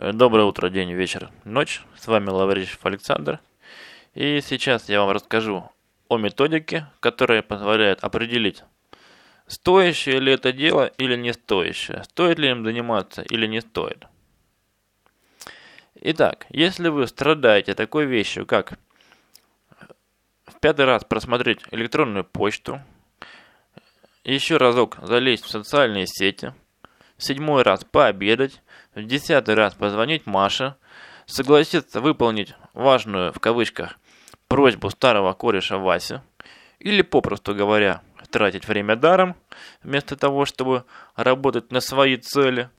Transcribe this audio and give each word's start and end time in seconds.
Доброе 0.00 0.44
утро, 0.44 0.70
день, 0.70 0.94
вечер, 0.94 1.30
ночь. 1.44 1.82
С 1.94 2.06
вами 2.06 2.30
Лаврищев 2.30 2.86
Александр. 2.86 3.38
И 4.14 4.40
сейчас 4.40 4.88
я 4.88 5.02
вам 5.02 5.10
расскажу 5.10 5.70
о 6.08 6.16
методике, 6.16 6.86
которая 7.00 7.42
позволяет 7.42 8.02
определить, 8.02 8.64
стоящее 9.46 10.18
ли 10.20 10.32
это 10.32 10.52
дело 10.52 10.86
или 10.86 11.16
не 11.16 11.34
стоящее, 11.34 12.02
стоит 12.04 12.38
ли 12.38 12.48
им 12.48 12.64
заниматься 12.64 13.20
или 13.20 13.46
не 13.46 13.60
стоит. 13.60 14.06
Итак, 15.96 16.46
если 16.48 16.88
вы 16.88 17.06
страдаете 17.06 17.74
такой 17.74 18.06
вещью, 18.06 18.46
как 18.46 18.78
в 20.46 20.60
пятый 20.60 20.86
раз 20.86 21.04
просмотреть 21.04 21.60
электронную 21.72 22.24
почту, 22.24 22.80
еще 24.24 24.56
разок 24.56 24.96
залезть 25.02 25.44
в 25.44 25.50
социальные 25.50 26.06
сети, 26.06 26.54
седьмой 27.22 27.62
раз 27.62 27.84
пообедать, 27.84 28.62
в 28.94 29.02
десятый 29.04 29.54
раз 29.54 29.74
позвонить 29.74 30.26
Маше, 30.26 30.74
согласиться 31.26 32.00
выполнить 32.00 32.54
важную, 32.74 33.32
в 33.32 33.40
кавычках, 33.40 33.98
просьбу 34.48 34.90
старого 34.90 35.32
кореша 35.32 35.78
Васи, 35.78 36.20
или, 36.78 37.02
попросту 37.02 37.54
говоря, 37.54 38.02
тратить 38.30 38.66
время 38.66 38.96
даром, 38.96 39.36
вместо 39.82 40.16
того, 40.16 40.44
чтобы 40.44 40.84
работать 41.16 41.70
на 41.72 41.80
свои 41.80 42.16
цели, 42.16 42.70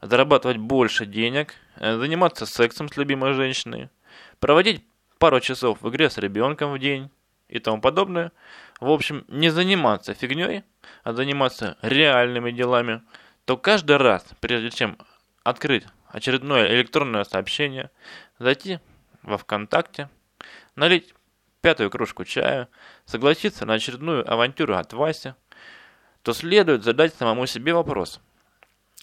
зарабатывать 0.00 0.58
больше 0.58 1.06
денег, 1.06 1.54
заниматься 1.76 2.46
сексом 2.46 2.88
с 2.88 2.96
любимой 2.96 3.34
женщиной, 3.34 3.90
проводить 4.38 4.84
пару 5.18 5.40
часов 5.40 5.80
в 5.80 5.88
игре 5.88 6.10
с 6.10 6.18
ребенком 6.18 6.72
в 6.72 6.78
день 6.78 7.10
и 7.48 7.58
тому 7.58 7.80
подобное. 7.80 8.32
В 8.80 8.90
общем, 8.90 9.24
не 9.28 9.50
заниматься 9.50 10.14
фигней, 10.14 10.64
а 11.02 11.12
заниматься 11.12 11.76
реальными 11.82 12.50
делами, 12.50 13.02
то 13.44 13.56
каждый 13.56 13.96
раз, 13.96 14.24
прежде 14.40 14.70
чем 14.70 14.98
открыть 15.42 15.84
очередное 16.08 16.68
электронное 16.68 17.24
сообщение, 17.24 17.90
зайти 18.38 18.78
во 19.22 19.38
ВКонтакте, 19.38 20.08
налить 20.76 21.14
пятую 21.60 21.90
кружку 21.90 22.24
чая, 22.24 22.68
согласиться 23.04 23.66
на 23.66 23.74
очередную 23.74 24.30
авантюру 24.30 24.76
от 24.76 24.92
Васи, 24.92 25.34
то 26.22 26.32
следует 26.32 26.84
задать 26.84 27.14
самому 27.14 27.46
себе 27.46 27.74
вопрос, 27.74 28.20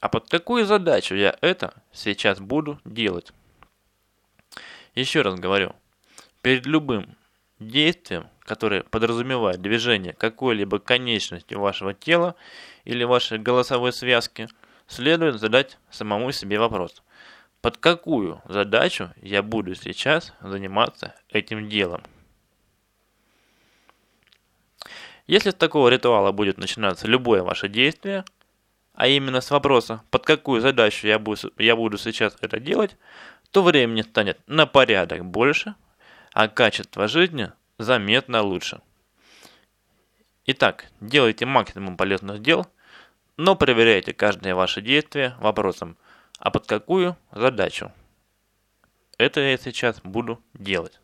а 0.00 0.08
под 0.08 0.28
какую 0.28 0.66
задачу 0.66 1.14
я 1.14 1.36
это 1.42 1.74
сейчас 1.92 2.40
буду 2.40 2.80
делать? 2.84 3.32
Еще 4.94 5.22
раз 5.22 5.36
говорю, 5.36 5.76
перед 6.42 6.66
любым 6.66 7.16
действием, 7.60 8.28
которое 8.44 8.82
подразумевает 8.82 9.60
движение 9.60 10.12
какой-либо 10.12 10.78
конечности 10.78 11.54
вашего 11.54 11.94
тела 11.94 12.34
или 12.84 13.04
вашей 13.04 13.38
голосовой 13.38 13.92
связки– 13.92 14.48
следует 14.92 15.40
задать 15.40 15.78
самому 15.90 16.32
себе 16.32 16.58
вопрос. 16.58 17.02
Под 17.60 17.76
какую 17.78 18.42
задачу 18.46 19.10
я 19.20 19.42
буду 19.42 19.74
сейчас 19.74 20.32
заниматься 20.40 21.14
этим 21.28 21.68
делом? 21.68 22.02
Если 25.26 25.50
с 25.50 25.54
такого 25.54 25.88
ритуала 25.88 26.32
будет 26.32 26.58
начинаться 26.58 27.06
любое 27.06 27.42
ваше 27.42 27.68
действие, 27.68 28.24
а 28.94 29.06
именно 29.06 29.40
с 29.40 29.50
вопроса, 29.50 30.02
под 30.10 30.26
какую 30.26 30.60
задачу 30.60 31.06
я 31.06 31.18
буду, 31.18 31.52
я 31.56 31.76
буду 31.76 31.96
сейчас 31.96 32.36
это 32.40 32.58
делать, 32.58 32.96
то 33.50 33.62
времени 33.62 34.02
станет 34.02 34.38
на 34.46 34.66
порядок 34.66 35.24
больше, 35.24 35.74
а 36.32 36.48
качество 36.48 37.08
жизни 37.08 37.52
заметно 37.78 38.42
лучше. 38.42 38.80
Итак, 40.46 40.86
делайте 41.00 41.46
максимум 41.46 41.96
полезных 41.96 42.42
дел– 42.42 42.66
но 43.36 43.56
проверяйте 43.56 44.12
каждое 44.12 44.54
ваше 44.54 44.82
действие 44.82 45.34
вопросом 45.40 45.96
«А 46.38 46.50
под 46.50 46.66
какую 46.66 47.16
задачу?» 47.32 47.90
Это 49.16 49.40
я 49.40 49.56
сейчас 49.56 50.00
буду 50.02 50.40
делать. 50.54 51.00